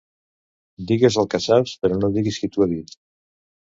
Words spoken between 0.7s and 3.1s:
Digues el que saps, però no diguis qui t'ho ha dit.